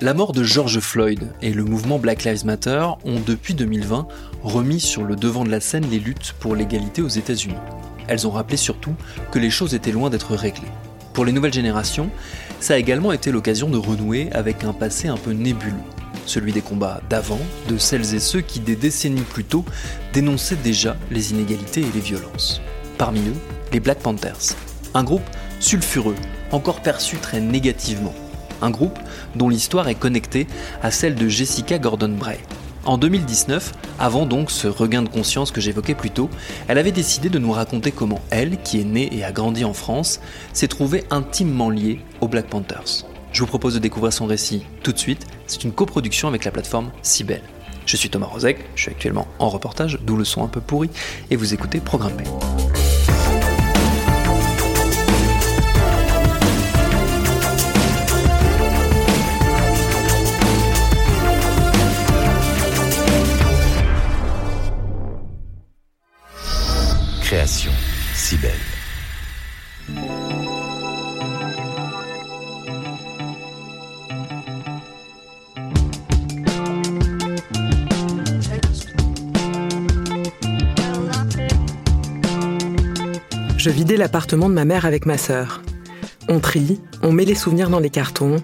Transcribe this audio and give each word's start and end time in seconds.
La 0.00 0.14
mort 0.14 0.32
de 0.32 0.42
George 0.42 0.78
Floyd 0.78 1.32
et 1.42 1.52
le 1.52 1.64
mouvement 1.64 1.98
Black 1.98 2.24
Lives 2.24 2.46
Matter 2.46 2.86
ont 3.04 3.20
depuis 3.26 3.54
2020 3.54 4.06
remis 4.42 4.80
sur 4.80 5.04
le 5.04 5.16
devant 5.16 5.44
de 5.44 5.50
la 5.50 5.60
scène 5.60 5.86
les 5.90 5.98
luttes 5.98 6.34
pour 6.38 6.54
l'égalité 6.54 7.02
aux 7.02 7.08
États-Unis. 7.08 7.54
Elles 8.06 8.26
ont 8.26 8.30
rappelé 8.30 8.56
surtout 8.56 8.94
que 9.30 9.38
les 9.38 9.50
choses 9.50 9.74
étaient 9.74 9.92
loin 9.92 10.10
d'être 10.10 10.36
réglées. 10.36 10.70
Pour 11.12 11.24
les 11.24 11.32
nouvelles 11.32 11.52
générations, 11.52 12.10
ça 12.60 12.74
a 12.74 12.78
également 12.78 13.12
été 13.12 13.32
l'occasion 13.32 13.68
de 13.68 13.78
renouer 13.78 14.28
avec 14.32 14.64
un 14.64 14.72
passé 14.72 15.08
un 15.08 15.16
peu 15.16 15.32
nébuleux, 15.32 15.74
celui 16.24 16.52
des 16.52 16.62
combats 16.62 17.00
d'avant, 17.10 17.40
de 17.68 17.78
celles 17.78 18.14
et 18.14 18.20
ceux 18.20 18.42
qui, 18.42 18.60
des 18.60 18.76
décennies 18.76 19.22
plus 19.22 19.44
tôt, 19.44 19.64
dénonçaient 20.12 20.56
déjà 20.56 20.96
les 21.10 21.32
inégalités 21.32 21.80
et 21.80 21.92
les 21.94 22.00
violences. 22.00 22.60
Parmi 22.98 23.20
eux, 23.20 23.55
les 23.72 23.80
Black 23.80 23.98
Panthers, 23.98 24.54
un 24.94 25.04
groupe 25.04 25.28
sulfureux, 25.60 26.16
encore 26.52 26.80
perçu 26.80 27.16
très 27.16 27.40
négativement. 27.40 28.14
Un 28.62 28.70
groupe 28.70 28.98
dont 29.34 29.48
l'histoire 29.48 29.88
est 29.88 29.94
connectée 29.94 30.46
à 30.82 30.90
celle 30.90 31.14
de 31.14 31.28
Jessica 31.28 31.78
Gordon-Bray. 31.78 32.38
En 32.84 32.98
2019, 32.98 33.72
avant 33.98 34.26
donc 34.26 34.50
ce 34.50 34.68
regain 34.68 35.02
de 35.02 35.08
conscience 35.08 35.50
que 35.50 35.60
j'évoquais 35.60 35.96
plus 35.96 36.10
tôt, 36.10 36.30
elle 36.68 36.78
avait 36.78 36.92
décidé 36.92 37.28
de 37.28 37.38
nous 37.38 37.50
raconter 37.50 37.90
comment 37.90 38.20
elle, 38.30 38.62
qui 38.62 38.80
est 38.80 38.84
née 38.84 39.08
et 39.12 39.24
a 39.24 39.32
grandi 39.32 39.64
en 39.64 39.74
France, 39.74 40.20
s'est 40.52 40.68
trouvée 40.68 41.04
intimement 41.10 41.68
liée 41.68 42.00
aux 42.20 42.28
Black 42.28 42.46
Panthers. 42.46 43.04
Je 43.32 43.40
vous 43.40 43.48
propose 43.48 43.74
de 43.74 43.80
découvrir 43.80 44.12
son 44.12 44.26
récit 44.26 44.62
tout 44.82 44.92
de 44.92 44.98
suite. 44.98 45.26
C'est 45.46 45.64
une 45.64 45.72
coproduction 45.72 46.28
avec 46.28 46.44
la 46.44 46.52
plateforme 46.52 46.92
Cybelle. 47.02 47.42
Je 47.86 47.96
suis 47.96 48.08
Thomas 48.08 48.26
Rozek, 48.26 48.64
je 48.74 48.82
suis 48.82 48.90
actuellement 48.90 49.28
en 49.38 49.48
reportage, 49.48 49.98
d'où 50.02 50.16
le 50.16 50.24
son 50.24 50.42
un 50.42 50.48
peu 50.48 50.60
pourri, 50.60 50.90
et 51.30 51.36
vous 51.36 51.54
écoutez 51.54 51.80
Programme 51.80 52.16
Je 83.66 83.72
vidais 83.72 83.96
l'appartement 83.96 84.48
de 84.48 84.54
ma 84.54 84.64
mère 84.64 84.86
avec 84.86 85.06
ma 85.06 85.18
sœur. 85.18 85.60
On 86.28 86.38
trie, 86.38 86.80
on 87.02 87.10
met 87.10 87.24
les 87.24 87.34
souvenirs 87.34 87.68
dans 87.68 87.80
les 87.80 87.90
cartons, 87.90 88.36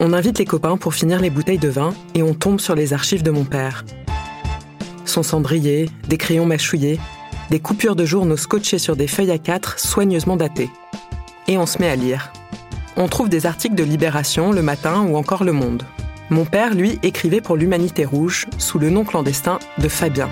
on 0.00 0.12
invite 0.12 0.40
les 0.40 0.44
copains 0.44 0.76
pour 0.76 0.92
finir 0.92 1.20
les 1.20 1.30
bouteilles 1.30 1.56
de 1.56 1.68
vin 1.68 1.94
et 2.16 2.24
on 2.24 2.34
tombe 2.34 2.58
sur 2.58 2.74
les 2.74 2.92
archives 2.92 3.22
de 3.22 3.30
mon 3.30 3.44
père. 3.44 3.84
Son 5.04 5.22
cendrier, 5.22 5.88
des 6.08 6.16
crayons 6.16 6.46
mâchouillés, 6.46 6.98
des 7.48 7.60
coupures 7.60 7.94
de 7.94 8.04
journaux 8.04 8.36
scotchés 8.36 8.78
sur 8.78 8.96
des 8.96 9.06
feuilles 9.06 9.30
à 9.30 9.38
quatre 9.38 9.78
soigneusement 9.78 10.36
datées. 10.36 10.70
Et 11.46 11.58
on 11.58 11.66
se 11.66 11.78
met 11.78 11.88
à 11.88 11.94
lire. 11.94 12.32
On 12.96 13.06
trouve 13.06 13.28
des 13.28 13.46
articles 13.46 13.76
de 13.76 13.84
Libération, 13.84 14.50
Le 14.50 14.62
Matin 14.62 15.02
ou 15.02 15.16
encore 15.16 15.44
Le 15.44 15.52
Monde. 15.52 15.84
Mon 16.28 16.44
père, 16.44 16.74
lui, 16.74 16.98
écrivait 17.04 17.40
pour 17.40 17.56
l'Humanité 17.56 18.04
Rouge 18.04 18.48
sous 18.58 18.80
le 18.80 18.90
nom 18.90 19.04
clandestin 19.04 19.60
de 19.78 19.86
Fabien. 19.86 20.28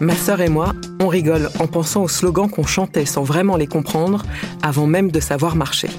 Ma 0.00 0.14
sœur 0.14 0.40
et 0.40 0.48
moi, 0.48 0.72
on 0.98 1.08
rigole 1.08 1.50
en 1.58 1.66
pensant 1.66 2.02
aux 2.02 2.08
slogans 2.08 2.48
qu'on 2.48 2.64
chantait 2.64 3.04
sans 3.04 3.22
vraiment 3.22 3.58
les 3.58 3.66
comprendre 3.66 4.22
avant 4.62 4.86
même 4.86 5.10
de 5.10 5.20
savoir 5.20 5.56
marcher. 5.56 5.90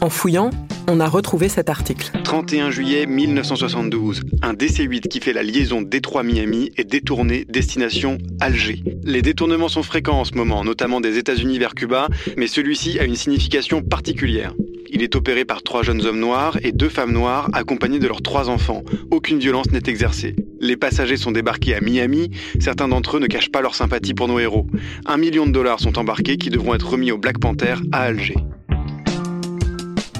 En 0.00 0.10
fouillant, 0.10 0.50
on 0.88 0.98
a 0.98 1.06
retrouvé 1.06 1.48
cet 1.48 1.68
article. 1.68 2.10
31 2.24 2.72
juillet 2.72 3.06
1972, 3.06 4.22
un 4.42 4.54
DC-8 4.54 5.02
qui 5.02 5.20
fait 5.20 5.32
la 5.32 5.44
liaison 5.44 5.82
Détroit-Miami 5.82 6.72
est 6.76 6.84
détourné 6.84 7.44
destination 7.48 8.18
Alger. 8.40 8.82
Les 9.04 9.22
détournements 9.22 9.68
sont 9.68 9.84
fréquents 9.84 10.18
en 10.18 10.24
ce 10.24 10.34
moment, 10.34 10.64
notamment 10.64 11.00
des 11.00 11.16
États-Unis 11.16 11.60
vers 11.60 11.76
Cuba, 11.76 12.08
mais 12.36 12.48
celui-ci 12.48 12.98
a 12.98 13.04
une 13.04 13.16
signification 13.16 13.82
particulière. 13.82 14.52
Il 14.90 15.02
est 15.02 15.16
opéré 15.16 15.44
par 15.44 15.62
trois 15.62 15.82
jeunes 15.82 16.04
hommes 16.06 16.18
noirs 16.18 16.58
et 16.62 16.72
deux 16.72 16.88
femmes 16.88 17.12
noires 17.12 17.50
accompagnés 17.52 17.98
de 17.98 18.06
leurs 18.06 18.22
trois 18.22 18.48
enfants. 18.48 18.82
Aucune 19.10 19.38
violence 19.38 19.70
n'est 19.70 19.82
exercée. 19.86 20.34
Les 20.60 20.76
passagers 20.76 21.16
sont 21.16 21.30
débarqués 21.30 21.74
à 21.74 21.80
Miami. 21.80 22.30
Certains 22.58 22.88
d'entre 22.88 23.16
eux 23.16 23.20
ne 23.20 23.26
cachent 23.26 23.50
pas 23.50 23.60
leur 23.60 23.74
sympathie 23.74 24.14
pour 24.14 24.28
nos 24.28 24.38
héros. 24.38 24.66
Un 25.06 25.18
million 25.18 25.46
de 25.46 25.52
dollars 25.52 25.80
sont 25.80 25.98
embarqués 25.98 26.38
qui 26.38 26.50
devront 26.50 26.74
être 26.74 26.88
remis 26.88 27.12
au 27.12 27.18
Black 27.18 27.38
Panther 27.38 27.74
à 27.92 28.02
Alger. 28.02 28.36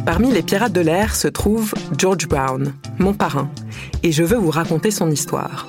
Parmi 0.05 0.31
les 0.31 0.43
pirates 0.43 0.73
de 0.73 0.81
l'air 0.81 1.15
se 1.15 1.29
trouve 1.29 1.75
George 1.99 2.29
Brown, 2.29 2.73
mon 2.99 3.13
parrain, 3.13 3.51
et 4.03 4.13
je 4.13 4.23
veux 4.23 4.39
vous 4.39 4.51
raconter 4.51 4.91
son 4.91 5.11
histoire. 5.11 5.69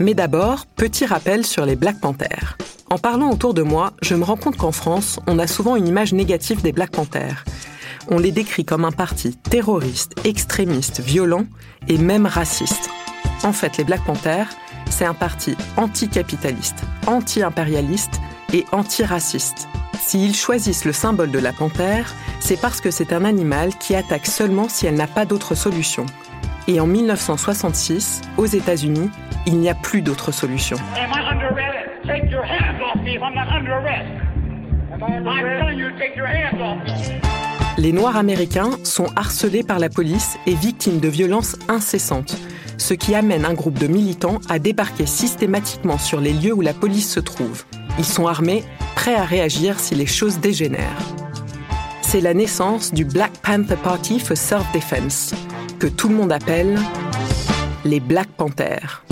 Mais 0.00 0.14
d'abord, 0.14 0.66
petit 0.66 1.04
rappel 1.04 1.44
sur 1.44 1.66
les 1.66 1.76
Black 1.76 2.00
Panthers. 2.00 2.56
En 2.90 2.96
parlant 2.96 3.30
autour 3.30 3.52
de 3.52 3.62
moi, 3.62 3.92
je 4.00 4.14
me 4.14 4.24
rends 4.24 4.36
compte 4.36 4.56
qu'en 4.56 4.72
France, 4.72 5.20
on 5.26 5.38
a 5.38 5.46
souvent 5.46 5.76
une 5.76 5.86
image 5.86 6.14
négative 6.14 6.62
des 6.62 6.72
Black 6.72 6.92
Panthers. 6.92 7.44
On 8.10 8.18
les 8.18 8.32
décrit 8.32 8.64
comme 8.64 8.86
un 8.86 8.90
parti 8.90 9.36
terroriste, 9.36 10.14
extrémiste, 10.24 11.00
violent 11.00 11.44
et 11.88 11.98
même 11.98 12.24
raciste. 12.24 12.88
En 13.42 13.52
fait, 13.52 13.76
les 13.76 13.84
Black 13.84 14.02
Panthers, 14.04 14.48
c'est 14.88 15.04
un 15.04 15.12
parti 15.12 15.56
anticapitaliste, 15.76 16.84
anti-impérialiste 17.06 18.18
et 18.54 18.64
anti-raciste. 18.72 19.68
S'ils 20.00 20.34
choisissent 20.34 20.86
le 20.86 20.92
symbole 20.92 21.30
de 21.30 21.38
la 21.38 21.52
panthère, 21.52 22.14
c'est 22.40 22.58
parce 22.58 22.80
que 22.80 22.90
c'est 22.90 23.12
un 23.12 23.26
animal 23.26 23.76
qui 23.76 23.94
attaque 23.94 24.26
seulement 24.26 24.70
si 24.70 24.86
elle 24.86 24.94
n'a 24.94 25.06
pas 25.06 25.26
d'autre 25.26 25.54
solution. 25.54 26.06
Et 26.66 26.80
en 26.80 26.86
1966, 26.86 28.22
aux 28.38 28.46
États-Unis, 28.46 29.10
il 29.44 29.58
n'y 29.58 29.68
a 29.68 29.74
plus 29.74 30.00
d'autre 30.00 30.32
solution. 30.32 30.78
Les 37.78 37.92
Noirs 37.92 38.16
américains 38.16 38.72
sont 38.82 39.06
harcelés 39.14 39.62
par 39.62 39.78
la 39.78 39.88
police 39.88 40.36
et 40.46 40.54
victimes 40.54 40.98
de 40.98 41.06
violences 41.06 41.54
incessantes, 41.68 42.36
ce 42.76 42.92
qui 42.92 43.14
amène 43.14 43.44
un 43.44 43.54
groupe 43.54 43.78
de 43.78 43.86
militants 43.86 44.40
à 44.48 44.58
débarquer 44.58 45.06
systématiquement 45.06 45.96
sur 45.96 46.20
les 46.20 46.32
lieux 46.32 46.52
où 46.52 46.60
la 46.60 46.74
police 46.74 47.08
se 47.08 47.20
trouve. 47.20 47.62
Ils 47.96 48.04
sont 48.04 48.26
armés, 48.26 48.64
prêts 48.96 49.14
à 49.14 49.22
réagir 49.22 49.78
si 49.78 49.94
les 49.94 50.06
choses 50.06 50.40
dégénèrent. 50.40 50.98
C'est 52.02 52.20
la 52.20 52.34
naissance 52.34 52.92
du 52.92 53.04
Black 53.04 53.30
Panther 53.44 53.76
Party 53.80 54.18
for 54.18 54.36
Self-Defense, 54.36 55.34
que 55.78 55.86
tout 55.86 56.08
le 56.08 56.16
monde 56.16 56.32
appelle 56.32 56.80
les 57.84 58.00
Black 58.00 58.28
Panthers. 58.36 59.04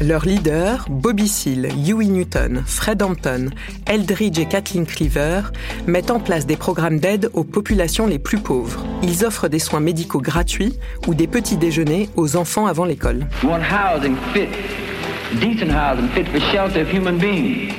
Leurs 0.00 0.26
leaders, 0.26 0.86
Bobby 0.90 1.28
Seale, 1.28 1.68
Huey 1.86 2.06
Newton, 2.06 2.64
Fred 2.66 3.00
Hampton, 3.02 3.50
Eldridge 3.86 4.38
et 4.38 4.46
Kathleen 4.46 4.86
Cleaver, 4.86 5.42
mettent 5.86 6.10
en 6.10 6.18
place 6.18 6.46
des 6.46 6.56
programmes 6.56 6.98
d'aide 6.98 7.30
aux 7.32 7.44
populations 7.44 8.06
les 8.06 8.18
plus 8.18 8.38
pauvres. 8.38 8.84
Ils 9.02 9.24
offrent 9.24 9.48
des 9.48 9.60
soins 9.60 9.80
médicaux 9.80 10.20
gratuits 10.20 10.74
ou 11.06 11.14
des 11.14 11.28
petits 11.28 11.56
déjeuners 11.56 12.08
aux 12.16 12.36
enfants 12.36 12.66
avant 12.66 12.84
l'école. 12.84 13.26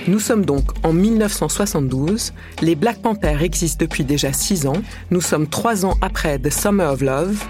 Nous 0.07 0.19
sommes 0.19 0.45
donc 0.45 0.63
en 0.83 0.93
1972. 0.93 2.33
Les 2.61 2.75
Black 2.75 3.01
Panthers 3.01 3.43
existent 3.43 3.83
depuis 3.83 4.03
déjà 4.03 4.33
six 4.33 4.65
ans. 4.67 4.81
Nous 5.11 5.21
sommes 5.21 5.47
trois 5.47 5.85
ans 5.85 5.95
après 6.01 6.39
The 6.39 6.49
Summer 6.49 6.91
of 6.91 7.01
Love. 7.01 7.43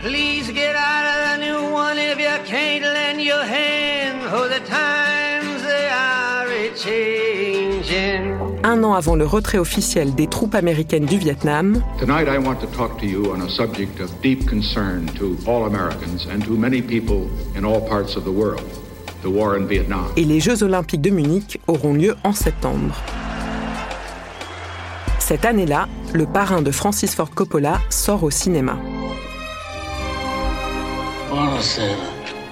Un 8.63 8.83
an 8.83 8.93
avant 8.93 9.15
le 9.15 9.25
retrait 9.25 9.59
officiel 9.59 10.15
des 10.15 10.27
troupes 10.27 10.55
américaines 10.55 11.05
du 11.05 11.17
Vietnam. 11.17 11.83
Tonight, 11.99 12.27
I 12.27 12.39
want 12.39 12.55
to 12.55 12.67
talk 12.75 12.97
to 12.99 13.05
you 13.05 13.31
on 13.31 13.41
a 13.41 13.49
subject 13.49 13.99
of 13.99 14.09
deep 14.21 14.47
concern 14.47 15.05
to 15.17 15.37
all 15.45 15.65
Americans 15.65 16.27
and 16.31 16.43
to 16.45 16.57
many 16.57 16.81
people 16.81 17.29
in 17.55 17.63
all 17.63 17.79
parts 17.87 18.15
of 18.17 18.23
the 18.23 18.31
world. 18.31 18.63
The 19.21 19.27
war 19.27 19.57
in 19.57 19.67
Vietnam. 19.67 20.07
Et 20.17 20.23
les 20.23 20.39
Jeux 20.39 20.63
olympiques 20.63 21.01
de 21.01 21.11
Munich 21.11 21.59
auront 21.67 21.93
lieu 21.93 22.15
en 22.23 22.33
septembre. 22.33 22.95
Cette 25.19 25.45
année-là, 25.45 25.87
le 26.13 26.25
parrain 26.25 26.61
de 26.61 26.71
Francis 26.71 27.13
Ford 27.13 27.29
Coppola 27.29 27.79
sort 27.89 28.23
au 28.23 28.31
cinéma. 28.31 28.77
Buonasera, 31.29 31.85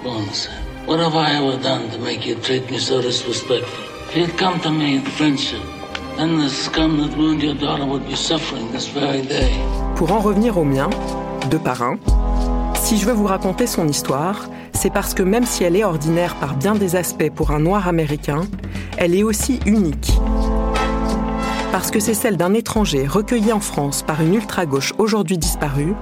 buonasera. 0.04 0.63
What 0.86 1.00
have 1.00 1.16
I 1.16 1.38
ever 1.38 1.58
done 1.64 1.90
to 1.92 2.00
make 2.00 2.26
you 2.26 2.36
treat 2.36 2.70
me 2.70 2.78
so? 2.78 3.00
If 3.00 4.16
you'd 4.18 4.38
come 4.38 4.60
to 4.64 4.70
me 4.70 4.98
in 4.98 5.02
friendship, 5.04 5.62
then 6.18 6.38
the 6.38 6.50
scum 6.50 6.98
that 6.98 7.18
your 7.18 7.56
daughter 7.56 7.86
would 7.86 8.06
be 8.06 8.18
suffering 8.18 8.70
this 8.74 8.90
very 8.90 9.22
day. 9.22 9.50
Pour 9.96 10.12
en 10.12 10.20
revenir 10.20 10.58
au 10.58 10.66
mien, 10.66 10.90
de 11.50 11.58
parrain, 11.58 11.98
si 12.76 12.98
je 12.98 13.06
veux 13.06 13.14
vous 13.14 13.28
raconter 13.28 13.66
son 13.66 13.88
histoire, 13.88 14.50
c'est 14.74 14.92
parce 14.92 15.14
que 15.14 15.24
même 15.24 15.46
si 15.46 15.64
elle 15.64 15.78
est 15.78 15.86
ordinaire 15.86 16.36
par 16.36 16.58
bien 16.58 16.76
des 16.76 16.98
aspects 16.98 17.32
pour 17.34 17.52
un 17.52 17.60
noir 17.60 17.88
américain, 17.88 18.42
elle 18.98 19.16
est 19.16 19.24
aussi 19.24 19.62
unique. 19.66 20.12
Parce 21.72 21.92
que 21.92 22.02
c'est 22.02 22.14
celle 22.14 22.36
d'un 22.36 22.54
étranger 22.54 23.08
recueilli 23.08 23.54
en 23.54 23.62
France 23.62 24.04
par 24.04 24.22
une 24.22 24.34
ultra-gauche 24.34 24.94
aujourd'hui 24.98 25.38
disparue, 25.38 25.96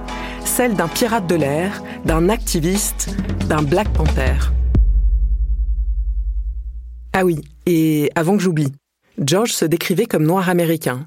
celle 0.44 0.74
d'un 0.74 0.88
pirate 0.88 1.28
de 1.28 1.36
l'air, 1.36 1.84
d'un 2.04 2.28
activiste, 2.28 3.14
d'un 3.48 3.62
Black 3.62 3.88
Panther. 3.90 4.34
Ah 7.14 7.24
oui, 7.26 7.40
et 7.66 8.10
avant 8.14 8.36
que 8.36 8.42
j'oublie, 8.42 8.72
George 9.18 9.52
se 9.52 9.66
décrivait 9.66 10.06
comme 10.06 10.24
noir 10.24 10.48
américain. 10.48 11.06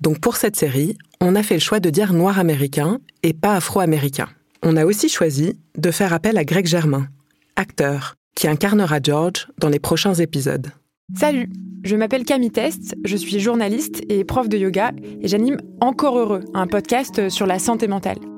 Donc 0.00 0.18
pour 0.18 0.36
cette 0.36 0.56
série, 0.56 0.96
on 1.20 1.36
a 1.36 1.42
fait 1.42 1.54
le 1.54 1.60
choix 1.60 1.78
de 1.78 1.90
dire 1.90 2.14
noir 2.14 2.38
américain 2.38 2.98
et 3.22 3.34
pas 3.34 3.54
afro-américain. 3.54 4.28
On 4.62 4.76
a 4.78 4.86
aussi 4.86 5.10
choisi 5.10 5.60
de 5.76 5.90
faire 5.90 6.14
appel 6.14 6.38
à 6.38 6.44
Greg 6.44 6.66
Germain, 6.66 7.06
acteur, 7.56 8.14
qui 8.34 8.48
incarnera 8.48 8.98
George 9.02 9.48
dans 9.58 9.68
les 9.68 9.78
prochains 9.78 10.14
épisodes. 10.14 10.68
Salut, 11.14 11.50
je 11.84 11.96
m'appelle 11.96 12.24
Camille 12.24 12.50
Test, 12.50 12.94
je 13.04 13.16
suis 13.16 13.38
journaliste 13.38 14.00
et 14.08 14.24
prof 14.24 14.48
de 14.48 14.56
yoga 14.56 14.92
et 15.20 15.28
j'anime 15.28 15.58
Encore 15.82 16.18
Heureux, 16.18 16.44
un 16.54 16.66
podcast 16.66 17.28
sur 17.28 17.46
la 17.46 17.58
santé 17.58 17.88
mentale. 17.88 18.31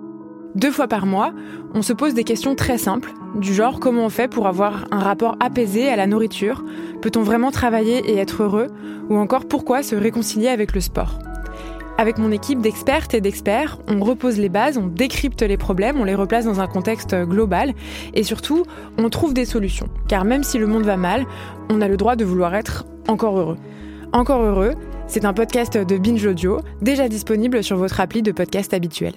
Deux 0.55 0.71
fois 0.71 0.87
par 0.87 1.05
mois, 1.05 1.33
on 1.75 1.83
se 1.83 1.93
pose 1.93 2.15
des 2.15 2.23
questions 2.23 2.55
très 2.55 2.79
simples, 2.79 3.13
du 3.35 3.53
genre 3.53 3.81
comment 3.81 4.05
on 4.05 4.09
fait 4.09 4.29
pour 4.29 4.47
avoir 4.47 4.87
un 4.93 5.01
rapport 5.01 5.37
apaisé 5.41 5.89
à 5.89 5.97
la 5.97 6.07
nourriture, 6.07 6.65
peut-on 7.03 7.23
vraiment 7.23 7.51
travailler 7.51 7.99
et 8.09 8.19
être 8.19 8.45
heureux, 8.45 8.69
ou 9.09 9.17
encore 9.17 9.47
pourquoi 9.47 9.83
se 9.83 9.97
réconcilier 9.97 10.47
avec 10.47 10.73
le 10.73 10.81
sport. 10.81 11.19
Avec 11.99 12.19
mon 12.19 12.31
équipe 12.31 12.61
d'expertes 12.61 13.15
et 13.15 13.21
d'experts, 13.21 13.79
on 13.89 13.99
repose 14.01 14.39
les 14.39 14.49
bases, 14.49 14.79
on 14.79 14.87
décrypte 14.87 15.43
les 15.43 15.57
problèmes, 15.57 16.01
on 16.01 16.05
les 16.05 16.15
replace 16.15 16.45
dans 16.45 16.61
un 16.61 16.67
contexte 16.69 17.15
global 17.15 17.73
et 18.15 18.23
surtout, 18.23 18.65
on 18.99 19.09
trouve 19.11 19.35
des 19.35 19.45
solutions. 19.45 19.89
Car 20.09 20.25
même 20.25 20.45
si 20.45 20.59
le 20.59 20.67
monde 20.67 20.85
va 20.85 20.97
mal, 20.97 21.25
on 21.69 21.81
a 21.81 21.89
le 21.89 21.97
droit 21.97 22.15
de 22.15 22.25
vouloir 22.25 22.55
être 22.55 22.85
encore 23.09 23.39
heureux. 23.39 23.59
Encore 24.13 24.43
heureux, 24.43 24.73
c'est 25.09 25.25
un 25.25 25.33
podcast 25.33 25.77
de 25.77 25.99
Binge 25.99 26.27
Audio, 26.27 26.61
déjà 26.81 27.09
disponible 27.09 27.63
sur 27.63 27.77
votre 27.77 28.01
appli 28.01 28.23
de 28.23 28.33
podcast 28.33 28.73
habituel. 28.75 29.15